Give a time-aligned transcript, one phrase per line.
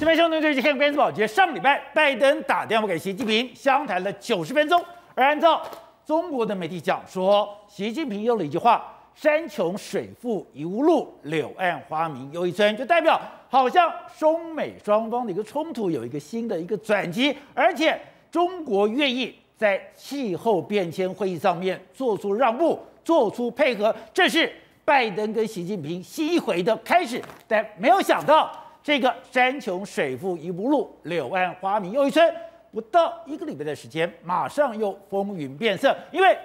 [0.00, 4.82] 这边兄弟最近看关注宝杰，上礼拜拜登打电话给习近平，相谈了九十分钟。
[5.14, 5.60] 而按照
[6.06, 8.82] 中国的媒体讲说，习近平用了一句话
[9.14, 24.50] ：“山穷水复疑无路，柳暗花明又一村”，就代表好像中美双方的一个冲突有一个新的一个转机，而且中国愿意在气候变迁会议上面做出让步、做出配合，这是
[24.82, 27.22] 拜登跟习近平新一回的开始。
[27.46, 28.50] 但没有想到。
[28.82, 32.32] 这个山穷水复疑无路，柳暗花明又一村。
[32.72, 35.94] 不到一个礼拜的时间，马上又风云变色。
[36.12, 36.28] 因为《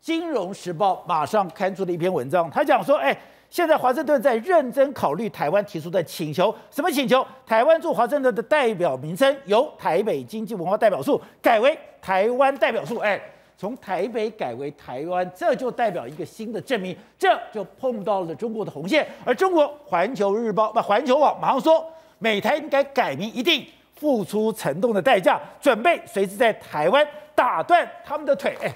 [0.00, 3.16] 金融时报》马上刊出了一篇文章，他讲说：“哎，
[3.50, 6.54] 现在华盛顿在认真考虑台湾提出的请求。
[6.70, 7.26] 什么请求？
[7.44, 12.98] 台湾驻华盛顿的代表名称由台北经济文化代表处改为台湾代表处。
[12.98, 13.20] 哎。”
[13.56, 19.06] 从台北改为台湾，这就代表一个新的证明，这就碰到了中国的红线。
[19.24, 23.64] 而中国《环球日报》不，《环球网》马上说，美台应该改名，一定
[23.94, 28.56] 付出沉重的代价，准备随时在台湾打断他们的腿。
[28.60, 28.74] 哎，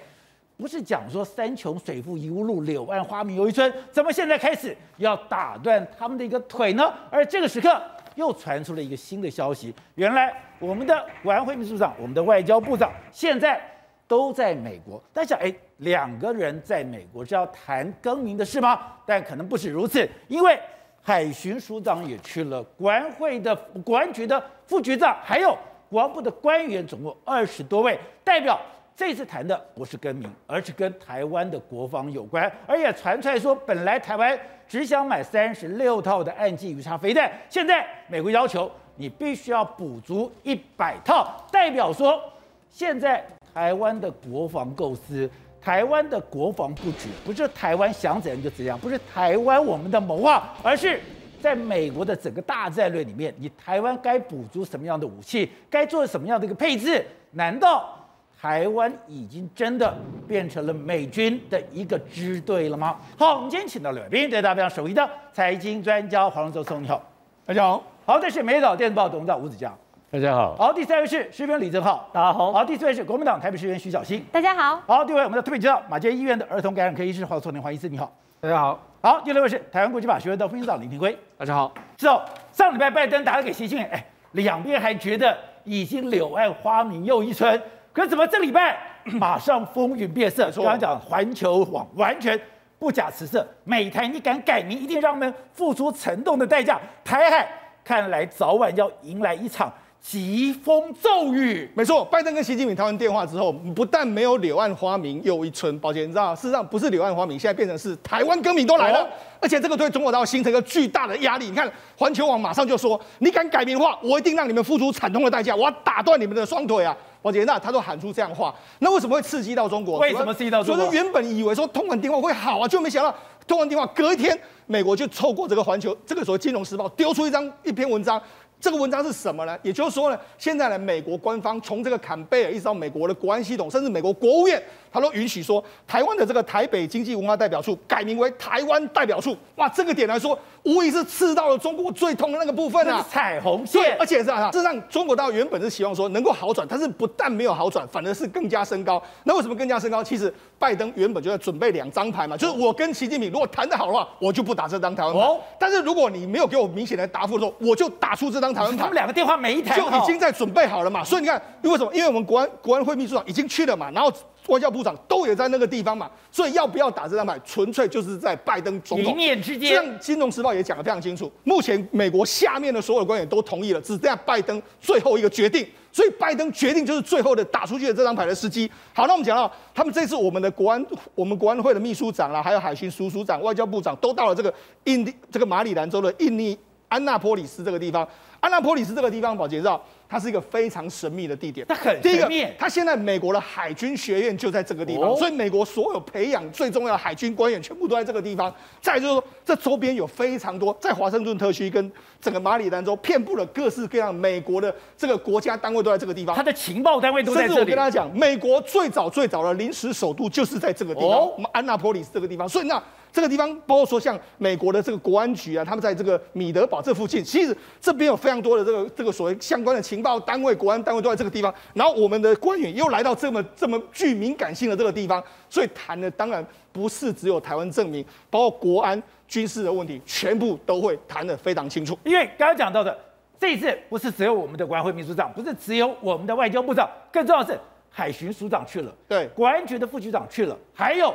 [0.56, 6.94] 不是讲说山穷水复疑无路，柳暗花明又一村，怎么现在开始要打断他们的一个腿呢？
[7.10, 7.82] 而这个时刻
[8.14, 13.60] 又传出了一个新的消息，原来我们的国安会秘书长，我们的外交部长现在。
[14.08, 18.80] 都在美国，大家想，哎，两个人在美国是要谈更名的事吗？
[19.06, 20.58] 但可能不是如此，因为
[21.02, 25.56] 海巡署长也去了，国安会的国安局的副局长，还有
[25.90, 28.58] 国防部的官员，总共二十多位代表。
[28.96, 34.36] 这次谈的不是更名，而是跟台湾的国防有关，而且传出来说，本来台湾
[34.66, 42.20] 只想买三十六套的岸基鱼叉飞弹，现在美国要求你必须要补足一百套，代表说
[42.68, 43.24] 现在。
[43.54, 45.28] 台湾的国防构思，
[45.60, 51.00] 台湾的国防布局，不是台湾想怎样就怎样，不是台湾我们的谋划，而是
[51.40, 57.04] 在美国的整个大战略里面，你台湾该补足什么样的武器，该做什么样的一个配置？
[57.32, 57.94] 难道
[58.40, 59.96] 台湾已经真的
[60.26, 62.96] 变成了美军的一个支队了吗？
[63.18, 67.02] 好，我们今天请到了来宾，对大家非常熟悉的财经专家黄荣州，你好，
[67.44, 67.82] 大家好。
[68.06, 69.72] 好，这是《美丽岛电子报》董事长吴子嘉。
[70.10, 78.10] 大家好，好，第三位是时评李正浩，大家好，好，第四位是国民党台北市议员徐小新，大家好，好，第五位我们的特别介绍马偕医院的儿童感染科医师黄崇年黄医师，你好，
[78.40, 84.02] 大家好，好，第六位是台湾国际法学院的副院长林庭辉，大家好，之后上礼拜拜登打了给习近平，哎，
[84.32, 87.60] 两边还觉得已经柳暗花明又一村，
[87.92, 88.78] 可怎么这礼拜
[89.20, 90.50] 马上风云变色？
[90.52, 92.40] 刚刚讲环球网完全
[92.78, 97.46] 不假辞色，美台你敢改名，一定让我们付出沉重的代价，台海
[97.84, 99.70] 看来早晚要迎来一场。
[100.10, 102.02] 疾风骤雨，没错。
[102.02, 109.08] 拜登跟习近平谈完电话之后，不但没有柳暗花明又一村，抱歉，你知道，事实上不是柳暗花明，现在变成是台湾歌迷都来了，哦、
[109.38, 111.50] 而且这个对中国大陆形成一个巨大的压力。
[111.50, 116.96] 你看，环球网马上就说，你敢改名的话，我一定让你们付出惨痛的代价，我要打断你们的双腿啊！
[117.20, 119.98] 抱歉，那他都喊出这样话，那为什么会刺激到中国？
[119.98, 120.86] 为什么刺激到中国？
[120.86, 123.14] 所以原本以为说通完电话会好啊，就没想到
[123.46, 128.18] 通完电话隔一天，美国就透过这个环球这个所谓《金融时报》丢出一张一篇文章。
[128.60, 129.56] 这个文章是什么呢？
[129.62, 134.60] 也就是说呢，现在呢，美国官方从这个坎贝尔一直到美国的国安系统，甚至美国国务院，
[134.92, 139.36] 他都允许说，台湾的这个台北经济文化代表处改名为台湾代表处。
[139.56, 143.04] 哇，这个点来说，无疑是刺到了中国最痛的那个部分啊！
[143.10, 149.02] 彩虹线，而且是啊，这让，中国大陆原本是希望说能够好转，但是不但没有好转，反而是更加升高。
[149.24, 150.02] 那为什么更加升高？
[150.02, 155.20] 其实拜登原本就在准备两张牌嘛，就是我跟习近平如果谈得好的话，我就不打这张台湾牌。
[155.20, 158.78] 哦，但是如果你没有给我明显的答复的时候，我就打出这张台湾牌。
[158.78, 161.92] 他们两个电话每一台就已经在准备好了嘛，所以你看，因为什么？
[161.94, 164.12] 因为我们国安国安会秘书长已经去了嘛，然后
[164.48, 169.74] 外交部长都也在那个地方嘛，所以要不要打这张牌，纯粹就是在拜登总统一念之间。
[169.74, 178.70] 像，《金融时报》也讲得非常清楚，目前美国下面的所有官员都同意了，只剩下拜登最后一个决定，所以拜登决定就是最后的打出去的这张牌的时机。
[178.94, 180.84] 好，那我们讲到他们这次我们的国安
[181.14, 184.52] 我们国安会的秘书长啦，还有海巡署署长、外交部长都到了这个
[184.84, 188.08] 印第这个马里兰州的印尼安纳波里斯这个地方。
[188.40, 191.66] 安纳波里斯这个地方，宝杰知道，它是一个非常神秘的地点。
[191.68, 192.46] 它很神秘。
[192.58, 198.52] 它现在美国的海军学院就在这个地方，所以美国所有培养最重要的海军官员全部都在这个地方。
[198.80, 206.34] 再就是说，这周边有非常多，在华盛顿特区跟整个马里兰州遍布了各式各样美国的这个国家单位都在这个地方。
[206.34, 207.48] 他的情报单位都在这里。
[207.48, 212.48] 甚至我跟大家讲，美国最早最早的临时首都就是在这个地方，我们安娜波里斯这个地方。
[212.48, 212.82] 所以那。
[213.10, 221.52] 这个地方包括说像美国的这个国安局啊，他们在这个米德堡这附近，其实这边有非常多的这个这个所谓相关的情报单位、国安单位都在这个地方。
[221.72, 231.96] 然后我们的官员又来到这么这么具敏感性的这个地方，所以谈的当然不是只有台湾证明，包括国安军事的问题，全部都会谈得非常清楚。
[232.02, 232.98] 因为刚刚讲到的
[233.38, 237.60] 这一次不是只有我们的国安会秘书长，不是只有我们的外交部长，更重要的是
[237.90, 241.14] 海巡署长去了，对，国安局的副局长去了，还有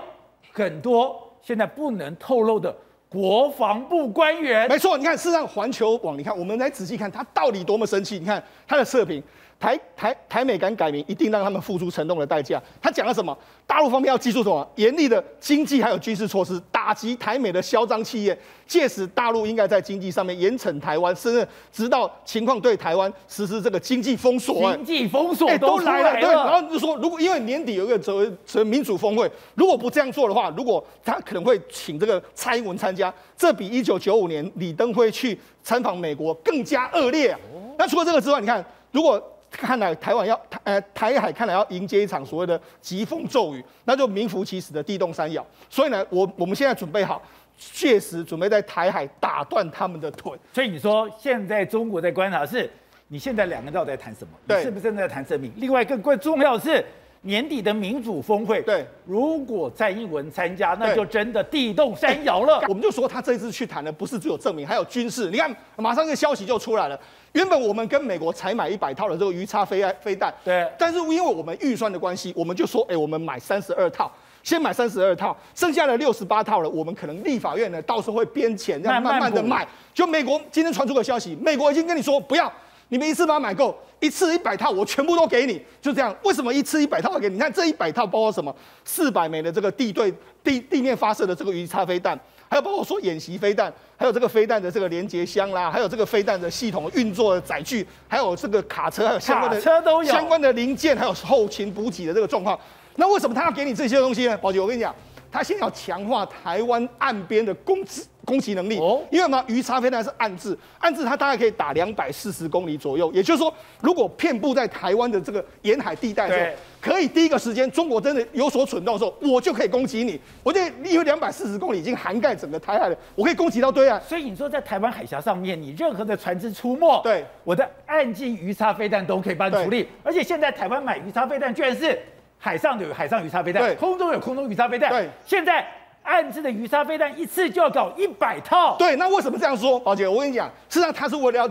[0.54, 2.74] 很多现在不能透露的
[3.10, 4.70] 国防部官员。
[4.70, 8.20] 没错，你看，事实上环球网，你看，我们来仔细看他到底多么生气。
[8.20, 9.22] 你看他的测评。
[9.64, 12.62] 台台台美敢改名，一定让他们付出沉重的代价。
[12.82, 13.38] 他讲了什么？
[13.66, 14.68] 大陆方面要记住什么？
[14.76, 18.38] 严厉的经济还有军事措施，打击台美的嚣张企业。
[18.68, 24.70] 届时，大陆应该在经济上面严惩台湾，甚至直到情况对台湾实施这个经济封锁。
[24.74, 26.30] 经济封锁都来了，对。
[26.30, 37.40] 然后就说，如果因为年底有一个所谓所谓民主峰会，如果不这样做的话，如果他可能会请这个蔡英文参加，这比一九九五年李登辉去参访美国更加恶劣啊。
[37.78, 39.22] 那除了这个之外，你看，如果
[39.54, 45.46] 看来台湾要台呃台海看来要迎接一场所谓的疾风骤雨，那就名副其实的地动山摇。
[45.70, 47.22] 所以呢，我我们现在准备好，
[47.58, 50.34] 确实准备在台海打断他们的腿。
[50.54, 52.70] 所以你说现在中国在观察是，
[53.08, 54.32] 你现在两个人到底在谈什么？
[54.48, 55.52] 对，你是不是正在谈生命？
[55.58, 56.84] 另外更更重要的是。
[57.26, 62.62] 年底的民主峰会，对，如果蔡英文参加，那就真的地动山摇了。
[62.68, 65.32] 我们就说他这次去谈的不是只有证明，还有军事。
[65.32, 67.00] 你看，马上这个消息就出来了。
[67.32, 74.12] 原本我们跟美国才买一百套的这个鱼叉飞飞弹，对，但是因为我们预算的关系，我们就说，哎，我们买三十二套，
[74.44, 79.66] 先买三十二套，剩下的六十八套了，我们可能立法院呢，到时候会编钱，这样慢慢的买。
[79.94, 82.52] 就美国今天传出个消息，美国已经跟你说不要。
[82.94, 86.16] 你们一次把它买够，一次一百套，我全部都给你，就这样。
[86.22, 87.34] 为什么一次一百套给你？
[87.34, 88.56] 你看这一百套包括什么？
[88.86, 90.14] 四百枚的这个地对
[90.44, 92.16] 地地面发射的这个鱼叉飞弹，
[92.48, 102.56] 还有包括说演习飞弹，还有这个飞弹的这个连接箱啦，还有这个飞弹的系统运作的载具，还有这个卡车，还有相关的车都有相关的零件，还有后勤补给的这个状况。
[102.98, 104.38] 那为什么他要给你这些东西呢？
[104.38, 104.94] 宝杰，我跟你讲。
[105.34, 113.12] 他先要强化台湾岸边的攻击攻击能力，哦，因为嘛，鱼叉飞弹是暗制，暗制它大概可以打两百四十公里左右。
[113.12, 120.18] 也就是说，如果遍布在台湾的这个沿海地带的时候，可以第一个时间中国真的有所蠢动的时候，我就可以攻击你。
[120.42, 124.00] 我觉得因为两百四十公里已经涵盖整个台海了，我可以攻击到对岸。
[124.04, 129.90] 所以你说在台湾海峡上面，你任何的船只出没，对，我的岸基鱼叉飞弹都可以帮你处理。
[130.02, 132.00] 而且现在台湾买鱼叉飞弹，居然是
[132.44, 134.90] 海上有海上鱼叉飞弹，空中有空中鱼叉飞弹。
[134.90, 135.66] 对，现在。
[136.04, 139.80] 暗制的鱼叉飞弹一次就要搞一百套，对，那为什么这样说？
[139.80, 141.50] 宝姐，我跟你讲，实际上它是为了要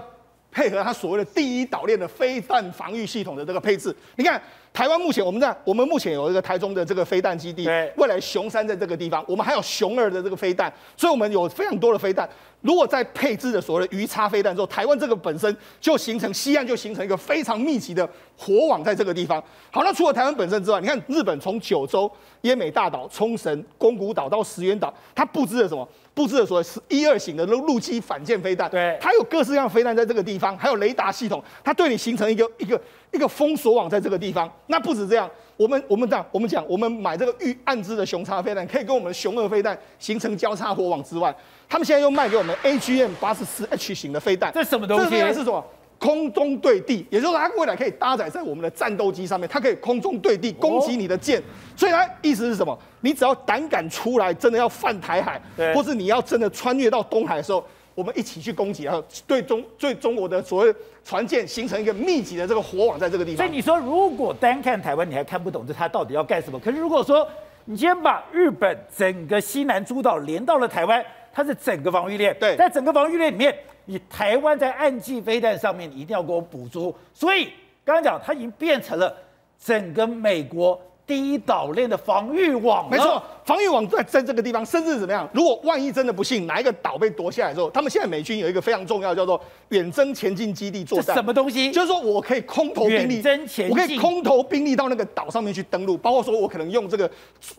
[0.50, 3.96] 配合它所谓的第一岛链的飞弹防御系统的这个配置。
[4.14, 4.38] 你看，
[4.72, 12.28] 台湾目前我们在我们目前有一个台中的这个飞弹基地，未来雄三在这个地方，我们还有熊二的这个飞弹，所以我们有非常多的飞弹。
[12.62, 19.42] 如果在配置的所谓的鱼叉飞弹之后，台湾这个本身就形成西岸就形成一个非常密集的火网在这个地方。
[19.70, 22.10] 好，那除了台湾本身之外，你看日本从九州、
[22.42, 25.86] 奄美大岛、冲绳、宫古岛到石垣岛，它布置了什么？
[26.14, 28.70] 布置了所谓是一二型的陆陆基反舰飞弹。
[28.70, 32.80] 对，它有各式各样飞弹在这个地方，还有雷达系统，它对你形成一个一个
[33.12, 34.50] 一个封锁网在这个地方。
[34.66, 41.34] 那不止这样，我们我们这样我们讲，我们买这个预暗制的雄叉飞弹，可以跟我们的雄二飞弹形成交叉火网之外。
[41.68, 45.10] 他们现在又卖给我们 AGM 八十四 H 型的飞弹，这什么东西？
[45.10, 45.64] 这是什么？
[45.98, 51.38] 空中对地，也就是说它未来可以搭载在我们的战斗机上面，它可以空中对地攻击你的舰。
[51.38, 51.42] 哦、
[51.76, 52.76] 所以它意思是什么？
[53.02, 55.40] 你只要胆敢出来，真的要犯台海，
[55.72, 60.74] 或是你要真的穿越到东海的时候，我们一起去攻击，然后对中对中国的所谓
[61.04, 63.36] 船舰形成一个密集的这个火网在这个地方。
[63.38, 66.58] 所以你说，如果单看台湾，你还看不懂这他到底要干什么？
[66.58, 67.28] 可是如果说
[67.64, 71.04] 你今天把日本整个西南诸岛连到了台湾。
[71.34, 73.56] 它是整个防御链，对，在整个防御链里面，
[73.86, 76.94] 你台湾在岸基飞弹上面，你一定要给我补足。
[77.14, 77.46] 所以
[77.86, 79.16] 刚刚讲，它已经变成了
[79.58, 80.78] 整个美国。
[81.04, 85.28] 第一岛链的防御网，没错，防御网在在这个地方，甚至怎么样？
[85.32, 89.38] 如果万一真的不幸哪一个岛被夺下来之后，他们现在美军有一个非常重要叫做
[89.70, 91.14] 远征前进基地作战。
[91.16, 91.72] 什么东西？
[91.72, 97.10] 就是说我可以空投兵力，远征前进，我可以空投兵力到那个岛上面去登陆，包括说我可能用这个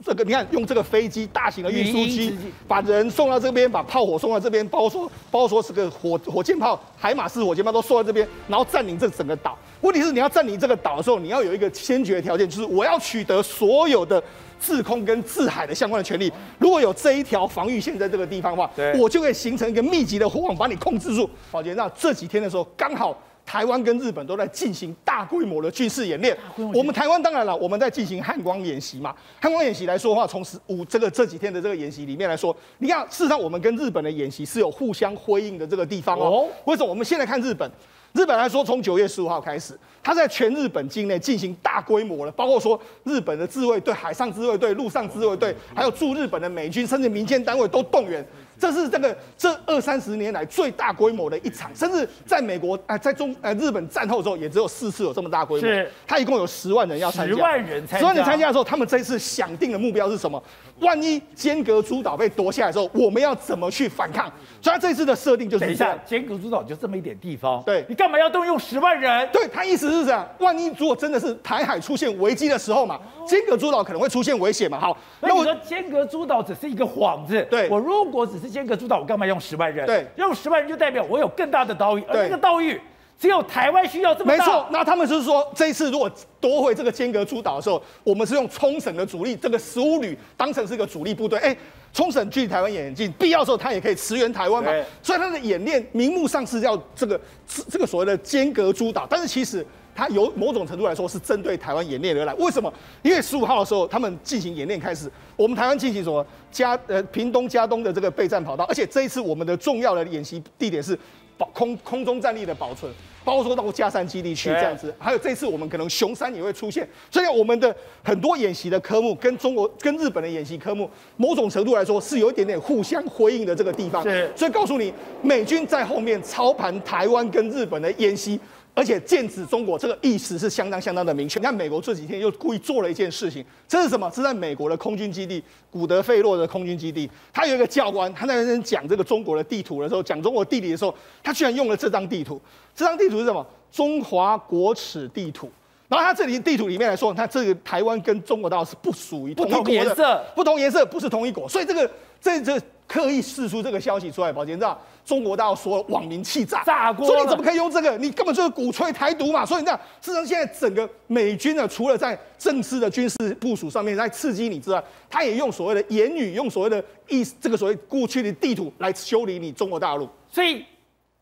[0.03, 2.35] 这个，你看用这个飞机，大型的运输机，
[2.67, 9.57] 把人送到这边，把炮火送到这边，包括说包括说是个火火箭炮，海马式火箭炮都送到这边，然后占领这整个岛。
[9.83, 14.21] 问题是你要占领这个岛的时候，你要有一个先决条件，就是我要取得所有的
[14.57, 16.31] 制空跟制海的相关的权利。
[16.57, 21.29] 如果有这一条防御线在这个地方的话，我就可以形成一个密集的火网把你控制住。
[21.51, 26.33] 宝杰，那这几天的时候，刚好台湾跟日本都在进行大规模的军事演练。
[26.73, 29.13] 我们台湾当然了，我们在进行汉光演习嘛。
[29.41, 36.47] 汉光演习来说的话，从十五这个这几天的这个演习里面来说，你看，事实上我们跟日本的演习是有互相辉映的这个地方哦。
[36.63, 36.89] 为什么？
[36.89, 37.69] 我们现在看日本。
[38.13, 48.23] 日本来说，从九月十五号开始，他在全日本境内进行大规模的，包括说日本的自卫队、海上自卫队、陆上自卫队，还有驻日本的美军，甚至民间单位都动员。
[48.59, 55.67] 这是这个这二三十年来最大规模的一场，甚至在美国啊，在中呃日本战后的时候，也只有四次有这么大规模。
[55.67, 60.41] 是，他一共有十万人要参加，十万人参加，十万人参加的时候，他们这一次想定的目标是什么？
[60.83, 64.31] 万一尖阁诸岛被夺下来的时候，我们要怎么去反抗？
[64.61, 69.27] 所以他这次的设定就是：等一下，尖阁诸岛就这么一点地方，对，你干嘛要动用十万人？
[69.31, 74.79] 对，他意思是这样：万一如果真的是台海出现危机的时候嘛，尖阁诸岛可能会出现危险嘛。
[74.79, 77.45] 好，那我说尖阁诸岛只是一个幌子。
[77.49, 79.85] 对，我如果只是尖阁诸岛，我干嘛用十万人？
[79.85, 82.79] 对，用十万人就代表我有更大的岛屿，而这个岛屿
[83.19, 84.37] 只有台湾需要这么大。
[84.37, 91.39] 没错，那他们就是说这一次如果夺回这个尖阁诸岛的时候，我们是用冲绳的主力，这个十五旅当成是一个主力部队。
[91.39, 91.55] 哎。
[91.93, 94.71] 冲绳距离台湾也很近，必要的时候他也可以驰援台湾嘛。
[95.03, 97.21] 所以他的演练明目上是要这个
[97.69, 102.33] 这个所谓的尖阁诸岛，但是其实他有某种程度来说是针对台湾演练而来。
[102.33, 102.73] 为什么？
[103.03, 110.97] 因为十五号的时候他们进行演练开始，我们台湾进行什么加呃屏东加东的这个备战跑道，而且这一次我们的重要的演习地点是
[111.37, 112.91] 保空空中战力的保存。
[113.25, 117.73] 包括说到加山基地去这样子，还有这次我们可能熊山也会出现，所以我们的
[118.03, 124.03] 很多演习的科目跟中国跟日本的演习科目，某种程度来说是有一点点互相辉映的这个地方。
[124.03, 128.37] 是，所以告诉你，美军在后面操盘台湾跟日本的演习。
[128.75, 131.39] 而且剑指中国这个意思是相当相当的明确。
[131.39, 134.09] 你看美国这几天又故意做了一件事情，这是什么？
[134.09, 142.41] 是在美国的空军基地古德费洛的空军基地，他有一个教官，他在那边讲这个中国的地图的时候，讲中国地理的时候，他居然用了这张地图。
[142.75, 143.45] 这张地图是什么？
[143.71, 145.49] 中华国耻地图。
[145.87, 151.47] 然后他这里地图里面来说，他这个台湾跟中国大陆是不属于同一国的，不同颜色，不同颜色，不是同一国。
[151.47, 151.89] 所以这个
[152.19, 152.59] 这这。
[152.85, 157.97] 刻意释出这个消息出来，宝杰知道中国大陆说网民气炸，炸锅，所以你怎么可以用这个？
[157.97, 159.45] 你根本就是鼓吹台独嘛！
[159.45, 170.07] 所以你知道，事实上现在整个美军呢，除了在政治的军事部署上面在刺激你之外，他也用所谓的言语，用所谓的意思，这个所谓过去的地图来修理你中国大陆。
[170.31, 170.63] 所以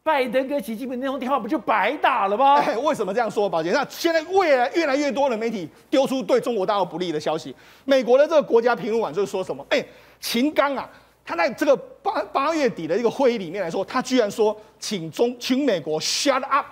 [0.03, 2.55] 拜登跟习近平那通电话不就白打了吗？
[2.61, 3.71] 哎，为什么这样说，宝杰？
[3.71, 9.65] 那现在未来越来越多的媒体丢出对中国大陆不利的消息，美国的这个国家评论网就是说什么？
[9.69, 9.83] 哎，
[10.19, 10.87] 秦刚啊。
[11.23, 16.65] 他在这个八八月底的一个会议里面来说，他居然说请中请美国 shut up，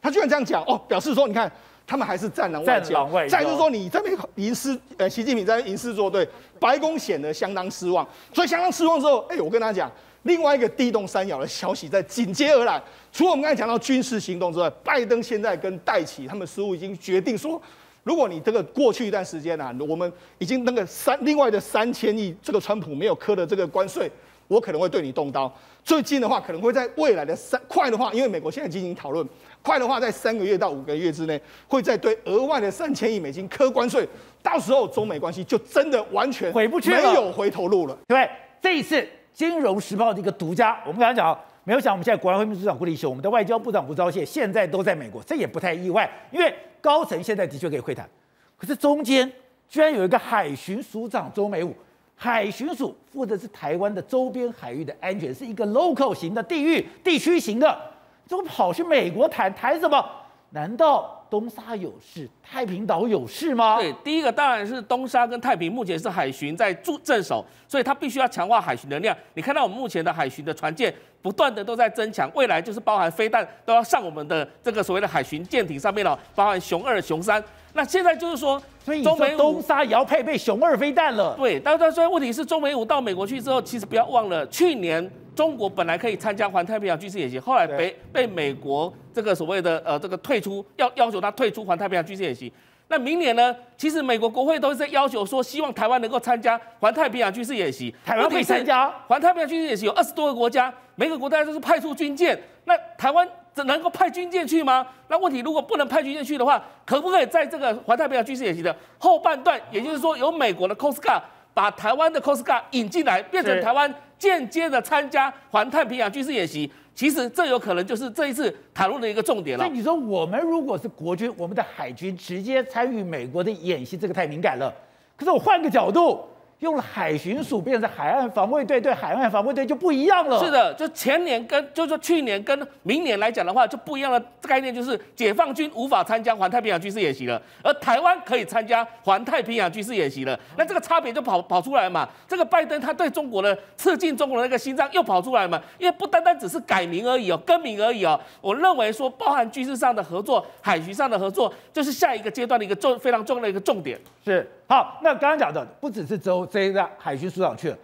[0.00, 1.50] 他居然这样讲哦，表示说你看
[1.86, 6.26] 他们还是战狼外交，再就是说你这边吟诗呃习近平在吟诗作对，
[6.58, 9.90] 白宫显得相当失望，所以相当失望之后，哎，我跟他讲
[10.22, 17.60] 另外一个地动山摇的消息在紧接而来，除了我们刚才讲到军事行动之外，拜登现在跟戴奇他们似乎已经决定说。
[18.02, 24.10] 如果你这个过去一段时间啊，我们已经那个三另外的三千亿这个川普没有科的这个关税，
[24.48, 25.52] 我可能会对你动刀。
[25.84, 29.26] 最近的话，可能会在未来的三快的话，因为美国现在进行讨论，
[29.62, 34.06] 快的话在三个月到五个月之内，会再对额外的三千亿美金科关税。
[34.42, 37.96] 到时候中美关系就真的完全回不去了，没有回头路了。
[38.08, 38.28] 对，
[38.62, 38.96] 这一次
[39.40, 46.54] 《金融时报》的一个独家，我们刚才讲，没有想我们现在国安会秘书长顾立雄，我们的外交部长吴钊燮，现在都在美国，这也不太意外，因为。
[46.82, 48.08] 高层现在的确可以会谈，
[48.56, 49.30] 可是中间
[49.68, 51.74] 居然有一个海巡署长周美武，
[52.14, 57.78] 海巡署负责是台湾的周边海域的安全，是一个 local 型的地域地区型的，
[58.26, 60.02] 怎么跑去美国谈谈什么？
[60.50, 63.76] 难道东沙有事，太平岛有事吗？
[63.78, 69.16] 对，第一个当然是东沙跟太平目前是海巡在驻镇守，所以它必须要强化海巡能量。
[69.34, 77.42] 你看到我们目前的海巡的船舰不断的都在增强，未来就是包含飞弹都要上我们的这个所谓的海巡舰艇上面了，包含熊二、熊三。
[77.72, 81.36] 那现在就是说，所以中美东沙也要配备熊二飞弹了。
[81.36, 85.08] 对，但是所以问题是，中美五到美国去之后，其实不要忘了去年。
[85.34, 92.52] 中国本来可以参加环太平洋军事演习，后来被被美国这个所谓的呃这个退出，要要求他退出环太平洋军事演习。
[92.88, 93.54] 那明年呢？
[93.76, 97.94] 其实美国国会都是在要求说，希望台湾能够参加环太平洋军事演习。
[98.04, 102.36] 台湾可以参加环太平洋军事演习，有二十多个国家，每个国家都是派出军舰。
[102.64, 104.84] 那台湾只能够派军舰去吗？
[105.06, 111.22] 那问题如果不能派军舰去的话，可不可以在这个环太平洋军事演习的后半段，也就是说由美国的 Coast Guard
[111.54, 113.92] 把台湾的 Coast Guard 引进来，变成台湾？
[114.18, 119.64] 间接的参加环太平洋军事演习，其实这有可能就是这一次讨论的一个重点了。
[119.64, 124.70] 所以你说，我们如果是国军，我们的海军直接参与美国的演习，这个太敏感了。
[125.16, 126.22] 可是我换个角度。
[126.60, 130.38] 用了海巡署变成海岸防卫队，对海岸防卫队就不一样了。
[130.38, 140.38] 是的，就前年跟就是说去年跟明年来讲的话，就不一样的概念，就是解放军无法参加环太平洋军事演习了，而台湾可以参加环太平洋军事演习了。
[140.56, 142.08] 那这个差别就跑跑出来嘛。
[142.28, 145.60] 这个拜登他对中国的刺进中国的那个心脏又跑出来嘛。
[145.78, 148.20] 因为不单单只是改名而已哦，更名而已哦。
[148.42, 153.98] 我认为说包含军事上的合作、海巡上的合作，就是下一个阶段的一个重非常重要的一个重点。
[154.22, 154.46] 是。
[154.70, 157.76] 好，那刚刚讲的不只是周这一个海军署长去了，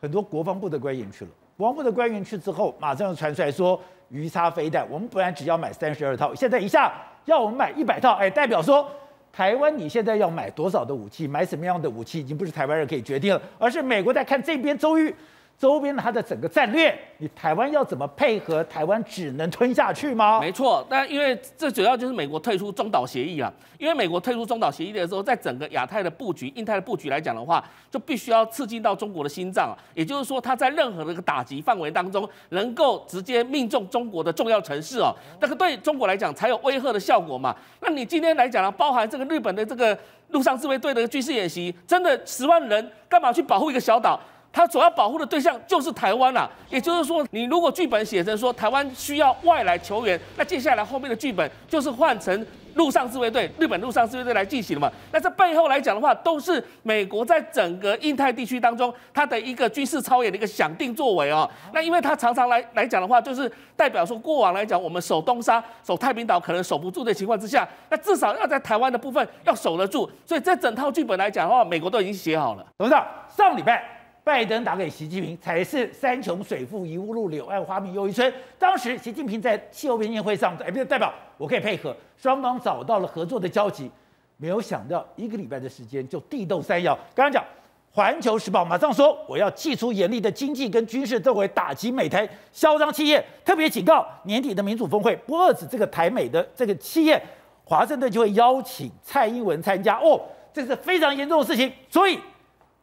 [0.00, 1.30] 很多国防部的官员去了。
[1.56, 6.92] 国防部的官员去之后，马上又传出来说，鱼叉飞弹，我们本来只要买三十二套，现在一下
[7.26, 8.84] 要我们买一百套，哎，代表说
[9.32, 15.14] 台湾你现在要买多少的武器，买什么样的武器，已经不是台湾人可以决定了，而是美国在看这边周瑜。
[15.62, 18.64] 周边它的整个战略，你台湾要怎么配合？
[18.64, 20.40] 台湾只能吞下去吗？
[20.40, 23.52] 没错，但因为这主要就是美国退出中岛协议啊。
[23.78, 29.78] 因为美国退出中岛协议的时候，在整个亚太的布局、印太的布局来讲的话，就必须要刺激到中国的心脏啊。
[29.94, 35.14] 也就是说，它在任何的一个打击范围当中，能够直接命中中国的重要城市哦。
[35.40, 37.54] 那个对中国来讲才有威吓的效果嘛。
[37.80, 39.96] 那你今天来讲呢，包含这个日本的这个
[40.30, 44.18] 陆上自卫队的军事演习，真的十万人干嘛去保护一个小岛？
[44.52, 54.92] 他主要保护的对象就是台湾啦，也就是说，你如果剧本写成说台湾需要外来球员，那接下来后面的剧本就是换成陆上自卫队、日本陆上自卫队来进行了嘛？
[55.10, 61.48] 那这背后来讲的话，都是美国在整个印太地区当中它的一个军事操演的一个想定作为哦。
[61.72, 70.10] 那因为它常常来来讲的话，就是代表说过往来讲，我们守东沙、守太平岛可能守不住的情况之下，那至少要在台湾的部分要守得住。
[70.24, 72.66] 所以这整套剧本来讲的话，美国都已经写好了。
[72.76, 74.01] 董事长，上礼拜。
[74.24, 78.32] 拜登打给习近平，才是山穷水复疑无路，柳暗花明又一村。
[78.56, 83.90] 当时习近平在气候变迁会上，哎，不是代表我可以配合，双方找到了合作的交集。
[84.36, 86.94] 没有想到一个礼拜的时间就地动山摇。
[87.16, 87.42] 刚刚讲
[87.92, 97.20] 《环球时报》马上说，我要祭出严厉的经济跟军事作为，打击美台嚣张企业，特别警告年底的民主峰会不遏制这个台美的这个企业，
[97.64, 99.96] 华盛顿就会邀请蔡英文参加。
[99.98, 100.20] 哦，
[100.52, 102.16] 这是非常严重的事情，所以。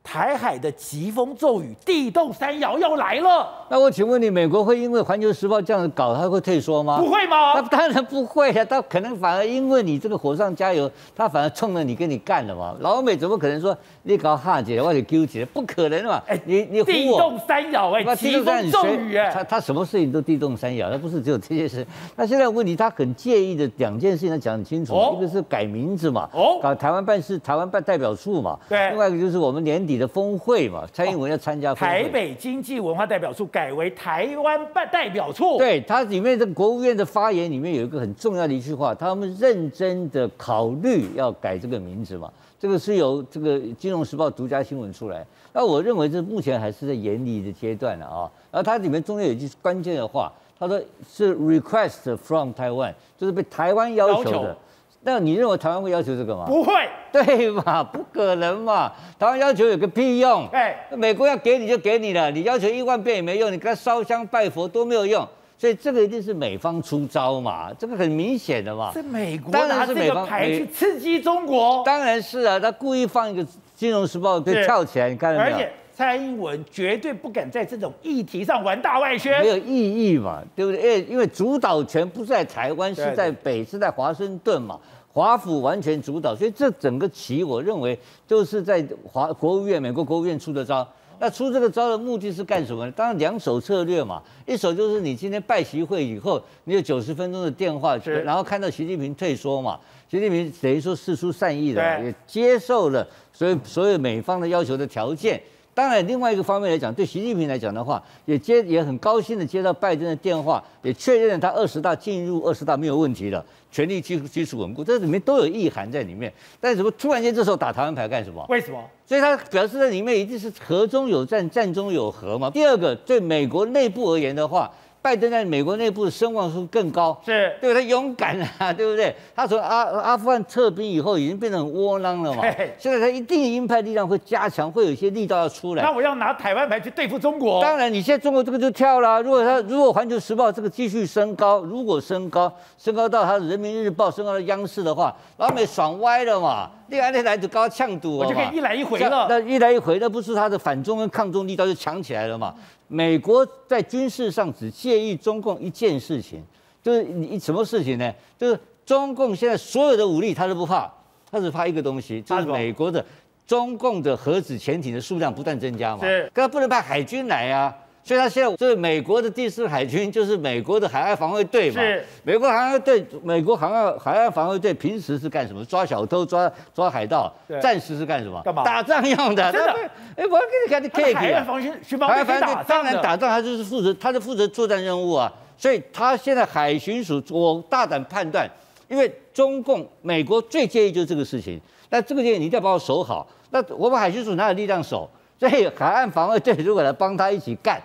[0.04, 3.48] 台海的疾风骤雨，地动山摇要来了。
[3.70, 6.98] 那我请问你，美国会因为《环球时报》这样搞，他会退缩吗？
[6.98, 7.54] 不会吗？
[7.54, 12.76] 他当然不会啊，他可能反而因为你这个火上加油，他反而冲着你跟你干了嘛。
[12.80, 15.46] 老美怎么可能说你搞哈姐或者纠结？
[15.46, 16.20] 不可能嘛！
[16.28, 21.86] 哎，你你地动山摇哎，疾风骤雨哎，他他什么事情都地动山摇，他不是只有这件事。
[22.16, 31.76] 那现在问题，他很介意的两件事情，他讲很清楚，一个是改名字嘛，哦，搞台湾办事、台湾办代表处嘛，对，另外一个就是我们年底的峰会嘛，蔡英文要参加。
[31.76, 35.58] 台北经济文化代表处改为台湾办代表处。
[35.58, 42.32] 对，它里面的国务院的发言里面有一个很重要的一句话，他们认真的考虑要改这个名字嘛。
[42.60, 45.26] 这个是由这个《金融时报》独家新闻出来。
[45.54, 48.32] 那我认为这目前还是在研拟的阶段了啊。
[48.52, 54.58] 然后它里面中间有一句关键的话，他说是 request from Taiwan，就是被台湾要求的。
[55.02, 56.46] 那你认为台湾会要求这个吗？
[56.46, 56.74] 不会，
[57.12, 57.82] 对嘛？
[57.82, 58.92] 不可能嘛！
[59.18, 60.46] 台湾要求有个屁用！
[60.52, 65.26] 哎，美国要给你就给你了，你要求一万遍也没用，你跟他烧香拜佛都没有用，
[65.58, 68.92] 所以这个一定是美方出招嘛，这个很明显的嘛。
[68.92, 71.82] 是美国拿这个牌去刺激中国？
[71.86, 73.42] 当然是啊，他故意放一个
[73.74, 75.68] 《金融时报》就跳起来，你看到没有？
[76.00, 80.82] 蔡英文绝对不敢在这种议题上玩大外宣，没有意义嘛，对不对？
[80.82, 84.80] 因为因为主导权不是在台湾，是在北，是在华盛顿嘛，
[85.12, 90.88] 华府完全主导，所以这整个棋，我认为就是在华国务院、美国国务院出的招。
[91.20, 92.92] 那出这个招的目的是干什么呢？
[92.94, 99.78] 当然两手策略嘛，一手就是你今天拜习会以后，你有九十分钟的电话，然后看到习近平退缩嘛，
[100.10, 105.38] 习近平等于说释出善意的，也接受了所以所有美方的要求的条件。
[105.74, 116.34] 当然，另外一个方面来讲，对习近平来讲的话，也接也很高兴的接到拜登的电话，也确认了他二十大进入二十大没有问题了，权力基基础稳固，这里面都有意涵在里面。
[116.60, 118.46] 但是怎么突然间这时候打台湾牌干什么？
[118.50, 118.84] 为什么？
[119.06, 122.50] 所以他表示在里面一定是和中有战，战中有和嘛。
[122.50, 124.70] 第二个，对美国内部而言的话。
[125.02, 129.16] 拜登在美国内部的声望是更高，是对他勇敢啊， 对不对？
[129.34, 132.44] 他从阿阿富汗撤兵以后，已经变得很窝囊了嘛。
[132.78, 135.84] 现在他一定鹰派力量会加强，会有一些力道要出来。
[135.84, 137.62] 那我要拿台湾牌去对付中国？
[137.62, 139.22] 当然，你现在中国这个就跳了。
[139.22, 146.70] 如果他如果环球时报这个继续升高，如果升高，升高到他人民日报，升高到央视的话，老美爽歪了嘛。
[146.90, 149.28] 另外那台就高呛赌，我就可以一来一回了。
[149.30, 152.54] 那一来一回，那不是他的反中跟抗中力道就强起来了嘛？
[152.88, 156.44] 美国在军事上只介意中共一件事情，
[156.82, 158.12] 就是你什么事情呢？
[158.38, 160.92] 就是中共现在所有的武力他都不怕，
[161.32, 163.04] 他只怕一个东西，就是美国的
[163.46, 166.04] 中共的核子潜艇的数量不断增加嘛。
[166.04, 167.76] 是，可他不能派海军来啊。
[168.10, 171.80] 所以，他现在就是美国的第四海军，就是美国的海岸防卫队嘛。
[171.80, 172.04] 是。
[172.24, 175.64] 美国海岸队，美国海岸海岸防卫队平时是干什么？
[175.64, 177.32] 抓小偷、抓抓海盗。
[177.48, 177.62] 对。
[177.62, 178.42] 战时是干什么？
[178.42, 178.64] 干嘛？
[178.64, 179.52] 打仗用的。
[179.52, 179.72] 真的。
[180.16, 181.14] 哎，我给你看，你可以。
[181.14, 185.32] 海岸防军，海岸防卫队当然打仗，他就是负责，他是负责作战任务啊。
[185.56, 188.50] 所以，他现在海巡署，我大胆判断，
[188.88, 191.62] 因为中共、美国最介意就是这个事情。
[191.92, 193.28] 那这个事情你一定要把我守好。
[193.52, 195.08] 那我们海巡署哪有力量守？
[195.40, 197.82] 所以，海岸防卫队如果来帮他一起干。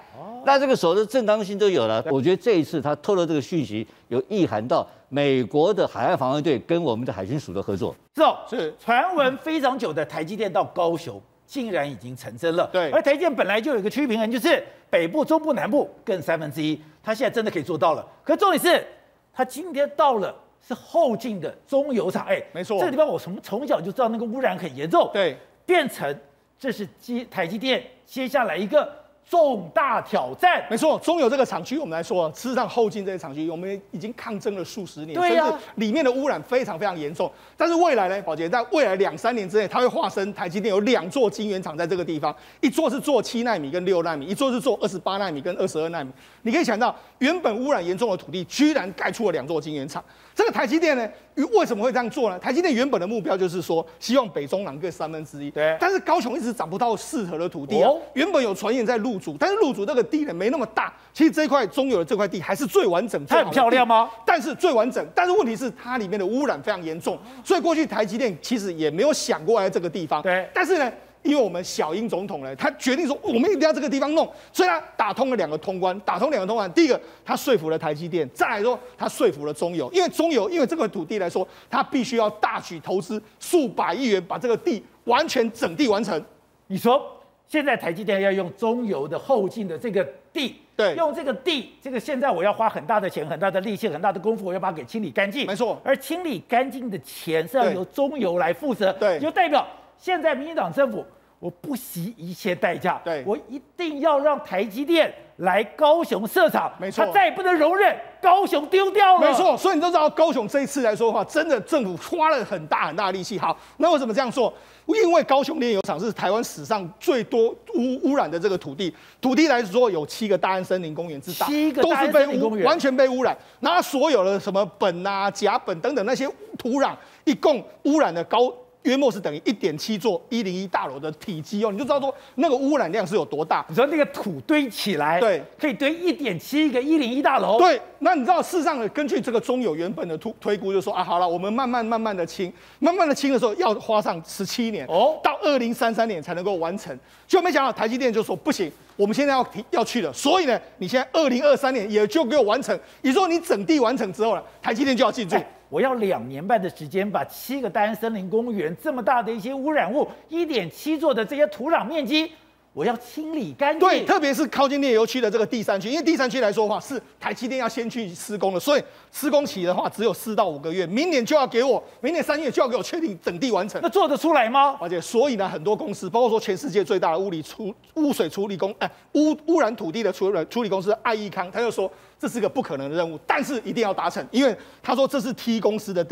[0.47, 2.05] 那这个时候的正当性都有了。
[2.11, 7.95] 我觉得这一次他透露这个讯息，有意涵到美国的海岸防卫队跟我们的海军署的合作。
[8.15, 12.69] 是哦，是传闻非常久的台积电到高雄，竟然已经成真了。
[12.71, 18.07] 对，而台积电本来就有一个区域平衡，就是北部、中部、南部各三分之一，他现在真的可以做到了。
[18.23, 18.87] 可重点是，
[19.33, 25.09] 他今天到了是后进的中油厂，哎，没错，这个地方我从从小就知道那个污染很严重。
[25.15, 26.15] 对，变成
[26.59, 29.05] 这是接台积电接下来一个。
[29.27, 30.99] 重大挑战，没错。
[30.99, 37.33] 中油这个厂区，我们来说，事实上后进这些厂区，我们已经抗争了数十年，对啊、甚至里面的污染非常非常严重。
[37.57, 46.13] 但是未来呢，宝杰在未来两三年之内，它会化身台积电有两座晶圆厂在这个地方，一座是做七纳米跟六纳米，一座是做二十八纳米跟二十二纳米。
[46.43, 50.05] 你可以想到，原本污染严重的土地，居然盖出了两座晶圆厂。
[50.35, 51.09] 这个台积电呢，
[51.53, 52.39] 为什么会这样做呢？
[52.39, 55.51] 台积电原本的目标就是说，希望北中南各三分之一。
[55.51, 55.77] 对。
[55.81, 57.89] 但是高雄一直找不到适合的土地啊。
[57.89, 60.93] 哦、原本有传言在入主，但是入主这个地呢没那么大。
[61.13, 64.11] 其实这块中油的这块地还是最完整、最很漂亮吗？
[64.27, 70.21] 但是最完整，但是问题是它里面的污染非常严重，所以过去台积电其实也没有想过来这个地方。
[70.21, 70.49] 对。
[70.53, 70.93] 但是呢。
[71.25, 76.71] 因为我们小英总统呢，他决定说我们一定要这个地方弄，所以他打通了两个通关，打通两个通关。
[76.75, 79.91] 第一个，他说服了台积电；再来说，他说服了中油。
[79.91, 86.23] 因为中油，因为这块土地来说，他必须要大举投资数百亿元，把这个地完全整地完成。
[86.67, 87.03] 你说
[87.47, 95.47] 现在台积电要用中油的后进的这个地，对，用这个地，这个现在我要花很大的钱、很大的力气、很大的功夫，我要把它给清理干净。
[95.47, 99.67] 没错，而清理干净的钱是要由中油来负责，对，就代表。
[99.99, 101.05] 现在民进党政府，
[101.39, 109.57] 我不惜一切代价，对，我一定要让台积电来高雄设厂，没错，他再也不能容忍高雄丢掉了，没错。
[109.57, 113.39] 所以你都知道，高雄这一次来说的话，真的政府花了很大很大的力气。
[113.39, 114.53] 好，那为什么这样做？
[114.87, 123.37] 因为高雄炼油厂是台湾史上最多污污染的这个土地，土地来说有七个大安森林公园之大，七都是被污，完全被污染。
[123.61, 126.27] 那所有的什么苯啊、甲苯等等那些
[126.57, 128.53] 土壤，一共污染的高。
[128.85, 133.65] 约莫是等于一点七座一零一大楼的体积哦，你就知道说那个污染量是有多大。
[133.69, 137.59] 你说那个土堆起来，对，可以堆一点七个一零一大楼。
[137.59, 146.97] 对，那你知道事实上呢，根据这个中友原本的推推估，就说啊，好了，我们慢慢慢慢的清，慢慢的清的时候要花上十七年哦，到二零三三年才能够完成。
[147.27, 152.79] 就没想到台积电就说不行，我们现在要提要去了，所以呢，你现在二零二三年也就给我完成。
[153.01, 155.37] 也就说你整地完成之后呢，台积电就要进驻。
[155.37, 162.31] 哎我要两年半的时间，把七个大安森林公园这么大的一些污染物，一点七座的这些土壤面积。
[162.75, 163.79] 我要清理干净。
[163.79, 168.83] 对，特别是靠近炼油区的这个第三区，因为第三区来说的话，是台积电要先去施工的，所以
[169.13, 173.81] 施工期的话只有四到五个月，明年就要给我，明年三月就要给我确定整地完成。
[173.81, 174.77] 那做得出来吗？
[174.81, 186.05] 而且，所以呢，很多公司，包括说全世界最大的物理处污水处理公，哎，污污染土地的处理处理公司爱益康，他就说这是个不可能的任务，但是一定要达成，因为他说这是 T 公司的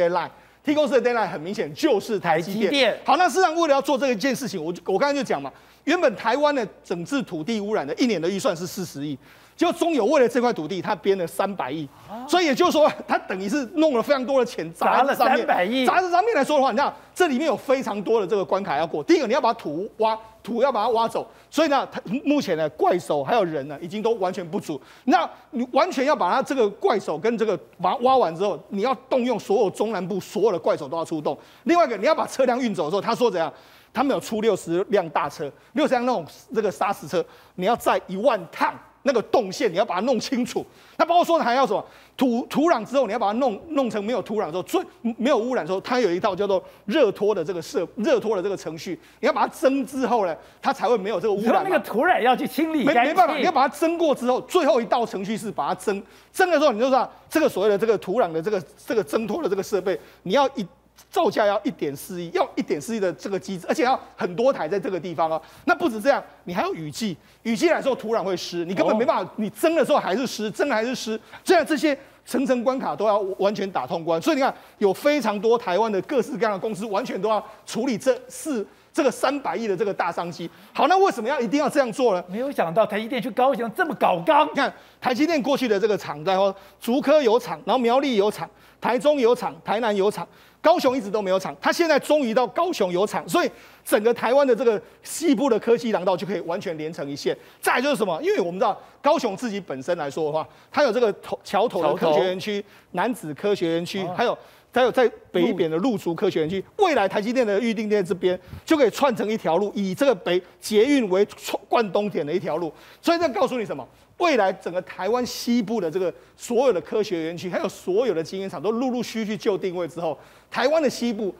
[0.64, 2.70] deadline，T 公司的 deadline 很明显就是台积电。
[2.70, 5.52] 电好，那事实上为了要做这一件事情，我我刚才就讲嘛。
[5.84, 9.18] 原本台湾的整治土地污染的一年的预算是四十亿，
[9.62, 11.88] 结果中油为了这块土地，他编了三百亿，
[12.26, 15.86] 所以也就是说，他等于是弄了非常多的钱砸了三百亿。
[15.86, 19.04] 砸在上面来说的话，你看这里面有非常多的这个关卡要过。
[19.04, 21.88] 第一个，你要把土挖，土要把它挖走，所以呢，
[22.24, 24.80] 目前呢怪手还有人呢，已经都完全不足。
[25.04, 31.38] 那你完全要把它这个怪手跟这个把它挖完之后，你要动用所有中南部所有的怪手都要出动。
[31.62, 33.52] 另外一个，你要把车辆运走的时候，他说怎样？
[33.94, 40.64] 他们有出六十辆大车，六十辆那种这个砂石车，你要载一万趟那个动线，你要把它弄清楚。
[40.96, 41.84] 那包括说还要什么
[42.16, 44.80] 土土壤之后，你要把它弄弄成没有土壤之后，最
[45.16, 51.62] 没有污染之后，它有一套叫做热脱的这个设热脱的这个程序，你要把它蒸之后呢，它才会没有这个污染。
[51.64, 60.66] 那个土壤要去清理，没没办法，你要把它蒸过之后，最后一道程序是把它蒸蒸的时候，你就知道这个所谓的这个土壤的这个这个蒸脱的这个设备，你要一。
[61.10, 65.40] 造价要一点四亿，要一点四亿的这个机子，而且要很多台在这个地方哦。
[65.64, 74.20] 那不止这样，你还有雨季，雨季来的时候土壤会湿，你根本没办法，你蒸的时候还是湿，蒸还是湿，这样这些层层关卡都要完全打通关。
[74.22, 80.48] 所以你看，有非常多台湾的各式各样的公司，完全都要处理这四这个三百亿的这个大商机。
[80.72, 82.24] 好，那为什么要一定要这样做呢？
[82.28, 84.46] 没有想到台积电去高雄这么搞刚。
[84.46, 88.48] 你看台积电过去的这个厂在说竹科有厂，然后苗栗有厂、
[88.80, 90.26] 台中有厂、台南有厂。
[90.62, 93.50] 高雄一直都没有厂，它现在终于到高雄有厂，所以
[93.84, 97.36] 整个台湾的这个西部的科技廊道就可以完全连成一线。
[97.60, 98.16] 再来就是什么？
[98.22, 104.38] 因为我们知道高雄自己本身来说的话，它有这个头桥头的科学园区、南子科学园区，还有
[104.72, 106.64] 还有在北一点的路竹科学园区。
[106.76, 111.26] 未来台积电的预定店这边就可以串成一条路，以这个北捷运为
[111.68, 112.72] 贯东点的一条路。
[113.00, 113.86] 所以这告诉你什么？
[114.22, 120.16] 未来整个台湾西部的这个所有的科学园区，还有所有的晶圆厂，都陆陆续续就定位之后，
[120.50, 121.34] 台湾的西部。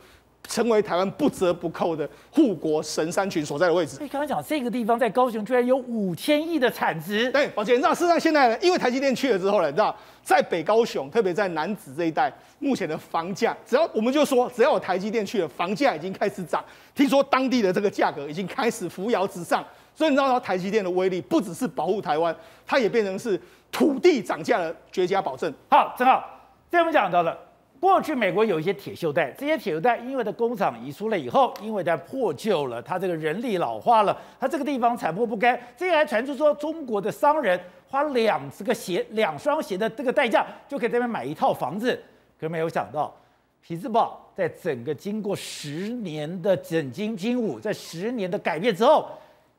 [0.48, 3.94] 成为台湾不折不扣的护国神山群所在的位置。
[3.98, 7.30] 所以刚刚讲这个地方在高雄居然有五千亿的产值。
[7.30, 16.62] 对，宝杰，你知道事实上现在呢，因为台积电去了之后呢，你知道在北高雄，特别在南子这一带，目前的房价，只要我们就说，只要有台积电去了，房价已经开始涨。
[16.92, 19.64] 听说当地的这个价格已经开始扶摇直上。
[19.94, 22.34] 所以你知道台积电的威力不只是保护台湾，
[22.66, 25.52] 它也变成是土地涨价的绝佳保证。
[25.70, 26.24] 好，正好，
[26.70, 27.38] 这我们讲到了。
[27.78, 35.58] 过去美国有一些铁锈带，这些铁锈带因为的工厂移出了以后，因为它破旧了，它这个人力老化了，它这个地方残破不堪。
[35.76, 42.00] 这个还传出说，中国的商人花两这个鞋、两双鞋的这个代价，就可以在那边买一套房子。
[42.38, 43.12] 可没有想到，
[43.60, 49.08] 匹兹堡在整个经过十年的整经经武，在十年的改变之后。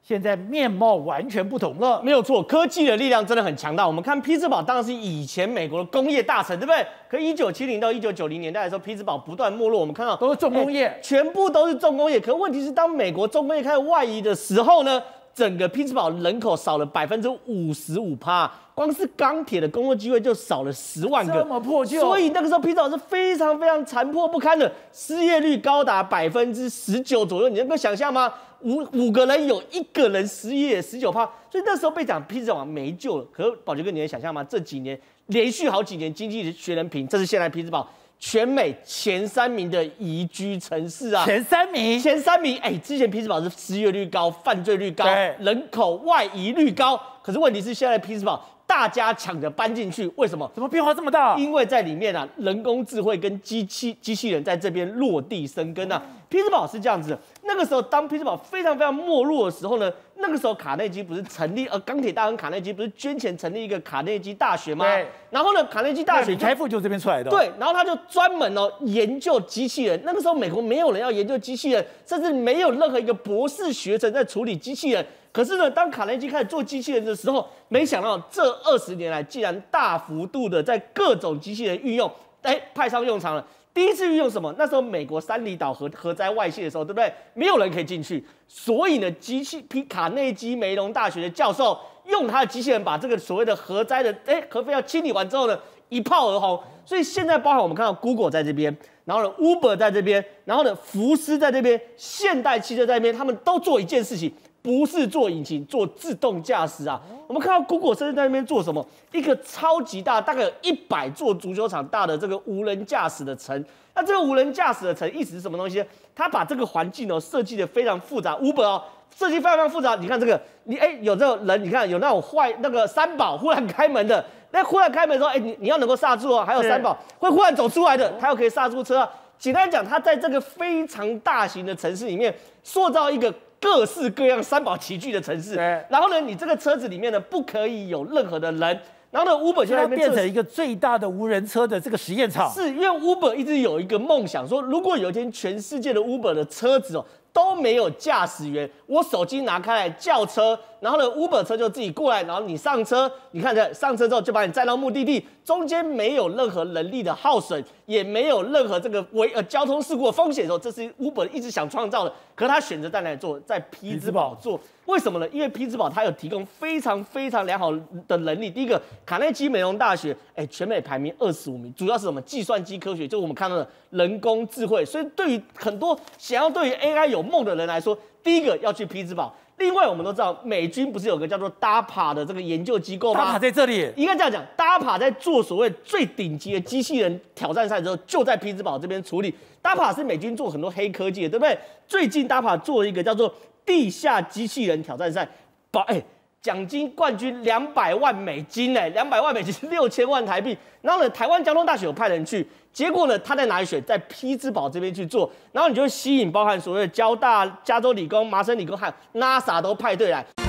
[0.06, 3.88] 现在面貌完全不同了，没有错，科技的力量真的很强大。
[3.88, 6.86] 我们看匹兹堡当然是以前美国的工业大城，对不对？
[7.10, 12.20] 可一九七零到一九九零年代的时候，匹兹堡不断没落，我们看到都是重工业，全部都是重工业。
[12.20, 15.02] 可问题是，当美国重工业开始外移的时候呢，
[15.36, 28.32] 整个匹兹堡人口少了百分之五十五趴，光是钢铁的工作机会就少了十万个，这么破旧，所以那个时候匹兹堡是非常非常残破不堪的，失业率高达百分之十九左右，你能够想象吗？
[28.62, 33.26] 五五个人有一个人失业，十九趴，所以那时候被讲匹兹堡没救了。
[33.34, 34.42] 可是宝杰哥，你能想象吗？
[34.44, 37.86] 这几年连续好几年，经济学人评，这是现在匹兹堡
[38.26, 42.58] 全美前三名的宜居城市啊，前三名，前三名。
[42.60, 45.04] 哎，之前匹兹堡是失业率高，犯罪率高，
[45.40, 46.98] 人口外移率高。
[47.22, 50.50] 可是问题是现在匹兹堡大家抢着搬进去，为什么？
[50.54, 51.36] 怎么变化这么大？
[51.36, 56.02] 因为在里面啊，人工智慧跟机器机器人在这边落地生根啊。
[56.30, 57.16] 匹兹堡是这样子。
[57.44, 59.92] 那个时候，当匹兹堡非常非常没落的时候呢，
[60.24, 64.86] 那个时候卡内基不是成立，呃，钢铁大亨卡内基不是捐钱成立一个卡内基大学吗？
[64.86, 65.06] 对。
[65.30, 67.30] 然后呢，卡内基大学李开复就这边出来的。
[67.30, 67.52] 对。
[67.60, 70.02] 然后他就专门哦研究机器人。
[70.06, 75.06] 那个时候美国没有人要研究机器人，甚至没有任何一个博士学生在处理机器人。
[75.34, 82.10] 可是呢，当卡内基开始做机器人的时候，没想到这二十年来竟然大幅度的在各种机器人运用，
[82.44, 83.46] 哎，派上用场了。
[83.74, 84.54] 第一次运用什么？
[84.58, 87.12] 那时候美国三里岛核核灾外泄的时候，对不对？
[87.34, 95.60] 没有人可以进去，所以呢，机器皮卡内基梅隆大学的教授用他的机器人把这个所谓的核灾的哎核废料清理完之后呢，
[95.90, 96.62] 一炮而红。
[96.86, 104.32] 所以现在包含我们看到 Google 在这边，然后呢 Uber 在这边，然后呢福斯在这边，现代汽车在这边，他们都做一件事情。
[104.64, 107.00] 不是做引擎，做自动驾驶啊！
[107.28, 108.84] 我们看到 Google 甚至在那边做什么？
[109.12, 113.64] 一个超级大，大概有一百座足球场大的这个无人驾驶的城。
[113.94, 115.84] 那这个无人驾驶的城意思是什么东西？
[116.16, 118.38] 它把这个环境哦设计的非常复杂。
[118.38, 118.82] Uber 哦
[119.14, 119.96] 设计非常非常复杂。
[119.96, 126.42] 你看这个，你哎有这个人，你看有那种坏那个三宝忽然开门的，那忽然开门的时候，哎你你要能够刹住哦。
[126.42, 129.12] 还有三宝会忽然走出来的，他又可以刹住车啊。
[129.38, 133.34] 简单讲，它在这个非常大型的城市里面塑造一个。
[133.64, 135.56] 各式各样三宝齐聚的城市，
[135.90, 142.52] 然后呢，你这个车子里面呢不可以有任何的人，然后呢，Uber 现在变成一个最大的无人车的这个实验场。
[142.52, 147.06] 是因为 Uber 一直有一个梦想，说如果有一天全世界的 Uber 的车子哦。
[147.34, 165.30] 都没有驾驶员，我手机拿开来叫车，然后呢，Uber 车就自己过来，然后你上车，你看这上车之后就把你载到目的地，中间没有任何人力的耗损，也没有任何这个危呃交通事故的风险的时候，这是 Uber 一直想创造的，可是他选择在哪里做，在匹兹堡做，为什么呢？
[165.30, 167.72] 因为匹兹堡它有提供非常非常良好
[168.06, 172.22] 的能力，第一个卡内基梅隆大学，哎，全美排名二十五名，主要是什么？
[172.24, 179.34] 计算机科学，就我们看到的人工智慧，所以对于很多想要对于 AI 有梦的人来说，第一个要去匹兹堡。
[179.58, 189.34] 另外，我们都知道，美军不是有个叫做 DARPA 的这个研究机构吗？DARPA 在这里，应该这样讲，DARPA 在做所谓最顶级的机器人挑战赛的时候，就在匹兹堡这边处理。
[189.62, 191.58] DARPA 是美军做很多黑科技的，对不对？
[191.88, 193.34] 最近 DARPA 做了一个叫做
[193.66, 195.28] 地下机器人挑战赛，
[195.72, 196.04] 把哎。
[196.44, 200.56] 奖金冠军两百万美金呢，两百万美金是六千万台币。
[200.82, 203.82] 然后呢，台湾交通大学有派人去，结果呢，他在哪里选？
[203.86, 205.32] 在匹兹堡这边去做。
[205.54, 210.43] 然后你就吸引包含所谓的交大、加州理工、麻省理工，还有 NASA 都派队来。